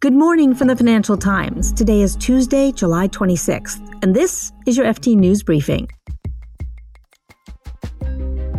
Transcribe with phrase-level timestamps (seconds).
[0.00, 1.74] Good morning from the Financial Times.
[1.74, 5.90] Today is Tuesday, July 26th, and this is your FT News Briefing.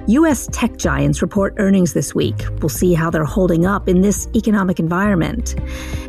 [0.06, 0.48] U.S.
[0.52, 2.40] tech giants report earnings this week.
[2.60, 5.56] We'll see how they're holding up in this economic environment.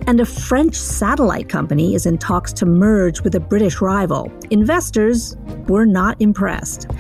[0.07, 4.31] And a French satellite company is in talks to merge with a British rival.
[4.51, 5.35] Investors
[5.67, 6.91] were not impressed.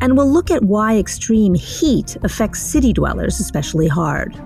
[0.00, 4.40] And we'll look at why extreme heat affects city dwellers especially hard.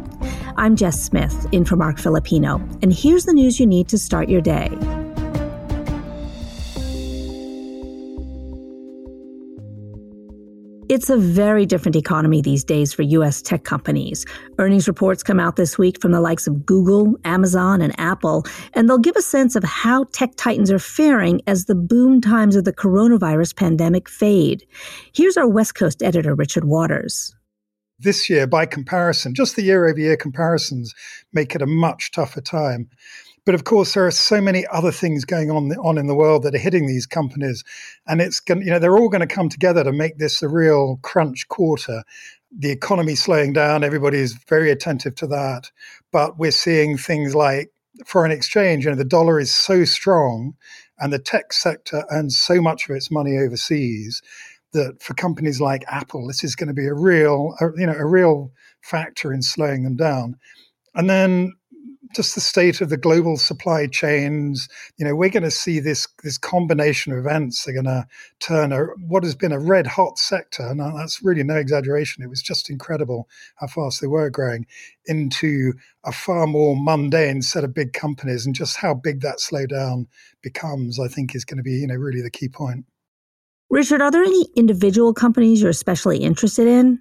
[0.58, 4.30] I'm Jess Smith, in for Marc Filippino, and here's the news you need to start
[4.30, 4.70] your day.
[10.88, 13.42] It's a very different economy these days for U.S.
[13.42, 14.24] tech companies.
[14.58, 18.88] Earnings reports come out this week from the likes of Google, Amazon, and Apple, and
[18.88, 22.64] they'll give a sense of how tech titans are faring as the boom times of
[22.64, 24.64] the coronavirus pandemic fade.
[25.12, 27.35] Here's our West Coast editor, Richard Waters
[27.98, 30.94] this year, by comparison, just the year over year comparisons
[31.32, 32.88] make it a much tougher time.
[33.46, 36.42] But of course, there are so many other things going on on in the world
[36.42, 37.62] that are hitting these companies,
[38.06, 40.48] and it's going, you know, they're all going to come together to make this a
[40.48, 42.02] real crunch quarter.
[42.58, 45.70] The economy slowing down, everybody is very attentive to that,
[46.10, 47.70] but we're seeing things like
[48.04, 48.84] foreign exchange.
[48.84, 50.54] You know, the dollar is so strong,
[50.98, 54.22] and the tech sector earns so much of its money overseas
[54.72, 57.94] that for companies like Apple, this is going to be a real, a, you know,
[57.94, 60.36] a real factor in slowing them down.
[60.94, 61.52] And then
[62.14, 64.68] just the state of the global supply chains.
[64.96, 67.64] You know, we're going to see this this combination of events.
[67.64, 68.06] They're going to
[68.40, 72.22] turn a, what has been a red hot sector, and that's really no exaggeration.
[72.22, 74.66] It was just incredible how fast they were growing
[75.06, 75.72] into
[76.04, 80.06] a far more mundane set of big companies, and just how big that slowdown
[80.42, 80.98] becomes.
[80.98, 82.84] I think is going to be you know really the key point.
[83.70, 87.00] Richard, are there any individual companies you're especially interested in?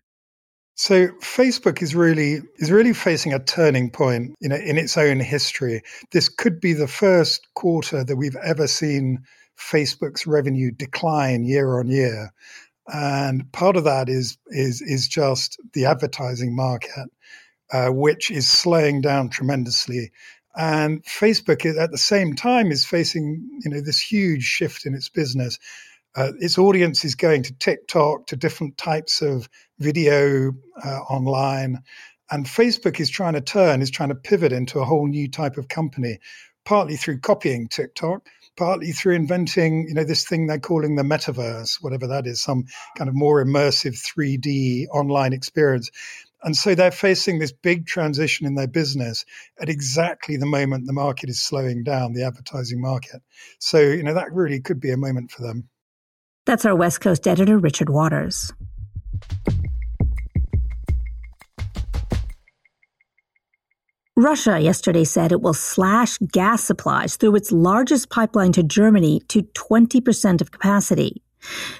[0.75, 5.21] So Facebook is really is really facing a turning point, you know, in its own
[5.21, 5.81] history.
[6.11, 9.23] This could be the first quarter that we've ever seen
[9.57, 12.33] Facebook's revenue decline year on year.
[12.87, 17.09] And part of that is is is just the advertising market,
[17.71, 20.11] uh, which is slowing down tremendously.
[20.57, 25.07] And Facebook, at the same time, is facing you know this huge shift in its
[25.07, 25.57] business
[26.15, 29.49] uh, its audience is going to TikTok, to different types of
[29.79, 30.53] video
[30.83, 31.79] uh, online.
[32.31, 35.57] And Facebook is trying to turn, is trying to pivot into a whole new type
[35.57, 36.19] of company,
[36.63, 38.25] partly through copying TikTok,
[38.57, 42.65] partly through inventing, you know, this thing they're calling the metaverse, whatever that is, some
[42.97, 45.91] kind of more immersive 3D online experience.
[46.41, 49.25] And so they're facing this big transition in their business
[49.59, 53.21] at exactly the moment the market is slowing down, the advertising market.
[53.59, 55.69] So, you know, that really could be a moment for them.
[56.45, 58.53] That's our West Coast editor, Richard Waters.
[64.15, 69.41] Russia yesterday said it will slash gas supplies through its largest pipeline to Germany to
[69.41, 71.21] 20% of capacity.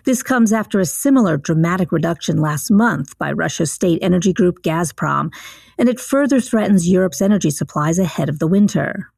[0.04, 5.32] This comes after a similar dramatic reduction last month by Russia's state energy group Gazprom,
[5.78, 9.12] and it further threatens Europe's energy supplies ahead of the winter.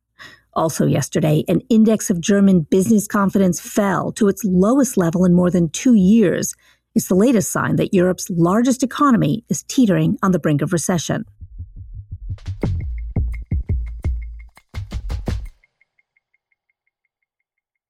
[0.58, 5.52] Also, yesterday, an index of German business confidence fell to its lowest level in more
[5.52, 6.56] than two years.
[6.96, 11.26] It's the latest sign that Europe's largest economy is teetering on the brink of recession.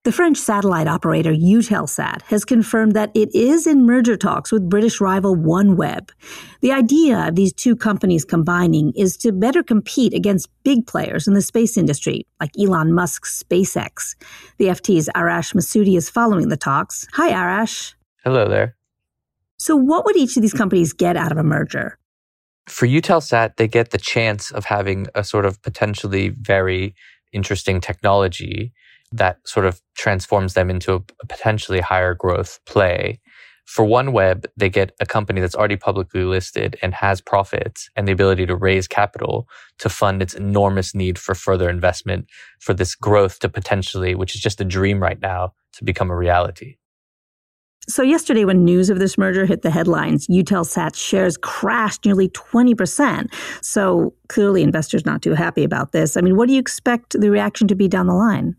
[0.08, 5.02] The French satellite operator Eutelsat has confirmed that it is in merger talks with British
[5.02, 6.12] rival OneWeb.
[6.62, 11.34] The idea of these two companies combining is to better compete against big players in
[11.34, 14.16] the space industry, like Elon Musk's SpaceX.
[14.60, 17.06] The FT's Arash Massoudi is following the talks.
[17.12, 17.94] Hi, Arash.
[18.24, 18.78] Hello there.
[19.58, 22.00] So, what would each of these companies get out of a merger?
[22.70, 26.96] For Eutelsat, they get the chance of having a sort of potentially very
[27.34, 28.72] interesting technology
[29.12, 33.20] that sort of transforms them into a, potentially higher growth play.
[33.66, 38.14] For OneWeb, they get a company that's already publicly listed and has profits and the
[38.14, 39.48] ability to raise capital
[39.80, 42.28] to fund its enormous need for further investment
[42.60, 46.16] for this growth to potentially, which is just a dream right now, to become a
[46.16, 46.78] reality.
[47.90, 53.34] So yesterday, when news of this merger hit the headlines, Eutelsat's shares crashed nearly 20%.
[53.62, 56.18] So clearly investors not too happy about this.
[56.18, 58.56] I mean, what do you expect the reaction to be down the line?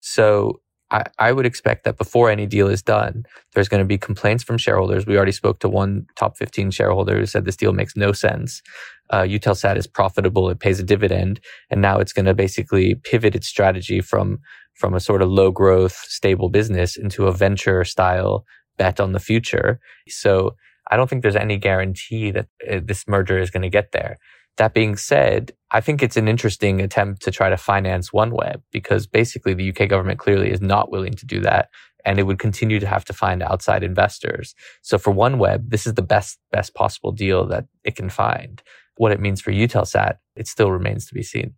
[0.00, 0.60] So
[0.90, 3.24] I, I, would expect that before any deal is done,
[3.54, 5.06] there's going to be complaints from shareholders.
[5.06, 8.62] We already spoke to one top 15 shareholder who said this deal makes no sense.
[9.10, 10.48] Uh, Eutelsat is profitable.
[10.48, 11.40] It pays a dividend.
[11.70, 14.38] And now it's going to basically pivot its strategy from,
[14.74, 18.44] from a sort of low growth, stable business into a venture style
[18.78, 19.80] bet on the future.
[20.08, 20.54] So
[20.90, 24.16] I don't think there's any guarantee that uh, this merger is going to get there
[24.58, 29.06] That being said, I think it's an interesting attempt to try to finance OneWeb because
[29.06, 31.70] basically the UK government clearly is not willing to do that
[32.04, 34.54] and it would continue to have to find outside investors.
[34.82, 38.62] So for OneWeb, this is the best, best possible deal that it can find.
[38.96, 41.54] What it means for Eutelsat, it still remains to be seen.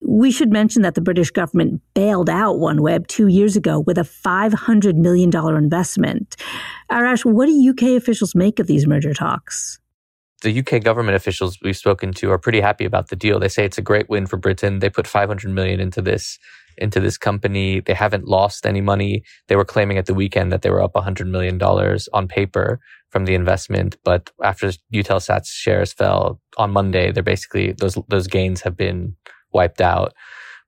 [0.00, 4.02] We should mention that the British government bailed out OneWeb two years ago with a
[4.02, 6.36] $500 million investment.
[6.90, 9.80] Arash, what do UK officials make of these merger talks?
[10.42, 13.38] The UK government officials we've spoken to are pretty happy about the deal.
[13.38, 14.78] They say it's a great win for Britain.
[14.78, 16.38] They put 500 million into this
[16.80, 17.80] into this company.
[17.80, 19.24] They haven't lost any money.
[19.48, 22.80] They were claiming at the weekend that they were up 100 million dollars on paper
[23.10, 28.60] from the investment, but after Eutelsat's shares fell on Monday, they're basically those those gains
[28.62, 29.16] have been
[29.52, 30.12] wiped out.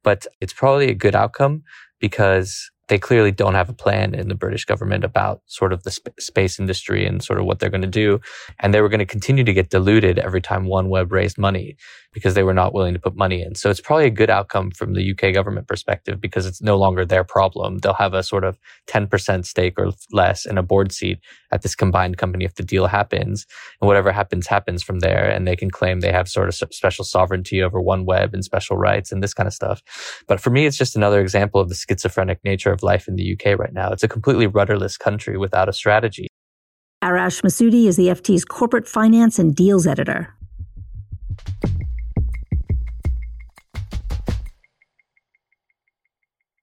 [0.02, 1.62] But it's probably a good outcome
[2.00, 5.92] because they clearly don't have a plan in the British government about sort of the
[5.94, 8.20] sp- space industry and sort of what they're going to do.
[8.58, 11.76] And they were going to continue to get diluted every time OneWeb raised money
[12.12, 13.54] because they were not willing to put money in.
[13.54, 17.06] So it's probably a good outcome from the UK government perspective because it's no longer
[17.06, 17.78] their problem.
[17.78, 18.58] They'll have a sort of
[18.88, 21.20] 10% stake or less in a board seat
[21.52, 23.46] at this combined company if the deal happens.
[23.80, 25.30] And whatever happens, happens from there.
[25.30, 29.12] And they can claim they have sort of special sovereignty over OneWeb and special rights
[29.12, 29.80] and this kind of stuff.
[30.26, 33.32] But for me, it's just another example of the schizophrenic nature of life in the
[33.32, 33.90] UK right now.
[33.90, 36.28] It's a completely rudderless country without a strategy.
[37.02, 40.34] Arash Massoudi is the FT's corporate finance and deals editor.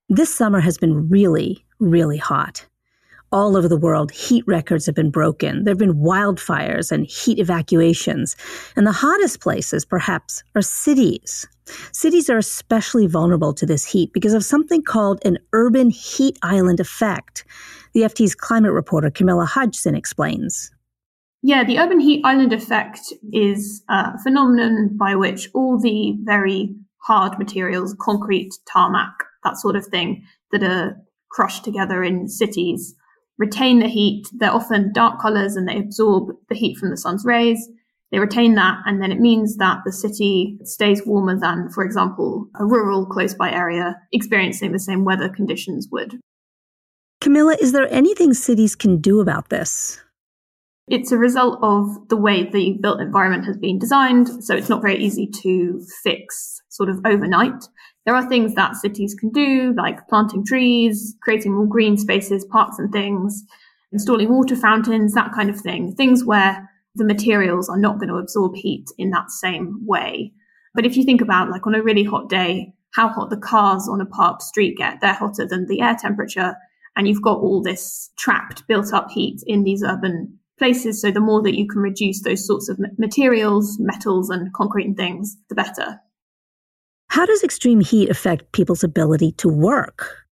[0.09, 2.65] This summer has been really, really hot.
[3.31, 5.65] All over the world, heat records have been broken.
[5.65, 8.37] There have been wildfires and heat evacuations.
[8.77, 11.45] And the hottest places, perhaps, are cities.
[11.91, 16.79] Cities are especially vulnerable to this heat because of something called an urban heat island
[16.79, 17.45] effect.
[17.93, 20.71] The FT's climate reporter Camilla Hodgson explains.
[21.43, 22.99] Yeah, the urban heat island effect
[23.31, 29.85] is a phenomenon by which all the very hard materials, concrete, tarmac, that sort of
[29.85, 30.97] thing, that are
[31.31, 32.95] crushed together in cities,
[33.37, 34.27] retain the heat.
[34.33, 37.69] They're often dark colors and they absorb the heat from the sun's rays.
[38.11, 42.47] They retain that, and then it means that the city stays warmer than, for example,
[42.57, 46.19] a rural close by area experiencing the same weather conditions would.
[47.19, 49.99] Camilla, is there anything cities can do about this?
[50.87, 54.81] It's a result of the way the built environment has been designed, so it's not
[54.81, 57.61] very easy to fix sort of overnight.
[58.05, 62.79] There are things that cities can do, like planting trees, creating more green spaces, parks
[62.79, 63.43] and things,
[63.91, 65.93] installing water fountains, that kind of thing.
[65.95, 70.33] Things where the materials are not going to absorb heat in that same way.
[70.73, 73.87] But if you think about like on a really hot day, how hot the cars
[73.87, 76.55] on a parked street get, they're hotter than the air temperature.
[76.95, 81.01] And you've got all this trapped, built up heat in these urban places.
[81.01, 84.97] So the more that you can reduce those sorts of materials, metals and concrete and
[84.97, 85.99] things, the better.
[87.09, 90.26] How does extreme heat affect people's ability to work?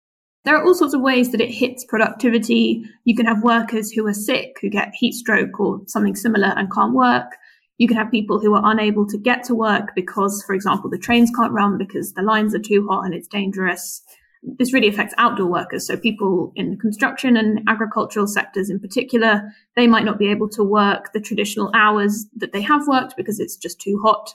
[0.46, 2.84] There are all sorts of ways that it hits productivity.
[3.06, 6.72] You can have workers who are sick, who get heat stroke or something similar and
[6.72, 7.32] can't work.
[7.78, 10.98] You can have people who are unable to get to work because, for example, the
[10.98, 14.02] trains can't run because the lines are too hot and it's dangerous.
[14.44, 15.88] This really affects outdoor workers.
[15.88, 20.50] So people in the construction and agricultural sectors in particular, they might not be able
[20.50, 24.34] to work the traditional hours that they have worked because it's just too hot.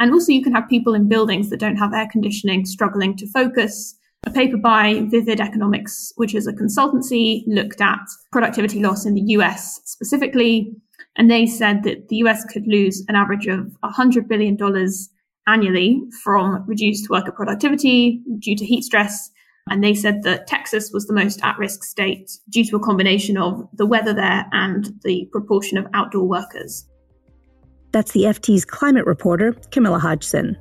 [0.00, 3.26] And also you can have people in buildings that don't have air conditioning struggling to
[3.26, 3.94] focus.
[4.24, 7.98] A paper by Vivid Economics, which is a consultancy, looked at
[8.30, 10.72] productivity loss in the US specifically.
[11.16, 14.56] And they said that the US could lose an average of $100 billion
[15.46, 19.30] annually from reduced worker productivity due to heat stress.
[19.68, 23.36] And they said that Texas was the most at risk state due to a combination
[23.36, 26.86] of the weather there and the proportion of outdoor workers.
[27.92, 30.56] That's the FT's climate reporter, Camilla Hodgson.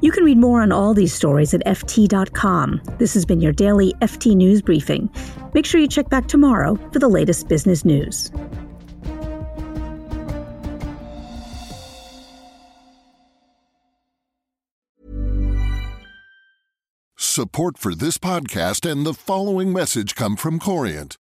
[0.00, 2.82] You can read more on all these stories at FT.com.
[2.98, 5.08] This has been your daily FT News Briefing.
[5.54, 8.30] Make sure you check back tomorrow for the latest business news.
[17.16, 21.16] Support for this podcast and the following message come from Corient.